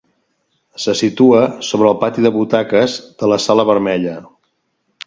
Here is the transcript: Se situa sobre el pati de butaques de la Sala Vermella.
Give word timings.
Se 0.85 0.95
situa 1.01 1.41
sobre 1.69 1.91
el 1.91 2.01
pati 2.05 2.27
de 2.27 2.33
butaques 2.39 2.97
de 3.23 3.31
la 3.35 3.41
Sala 3.49 3.69
Vermella. 3.73 4.21